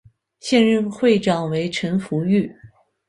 [0.39, 2.51] 现任会长为陈福裕。